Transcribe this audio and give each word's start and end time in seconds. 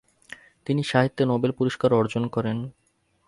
তিনি 0.67 0.81
সাহিত্যে 0.83 1.23
নোবেল 1.25 1.51
পুরস্কার 1.51 1.89
অর্জন 1.93 2.23
করেন। 2.27 2.57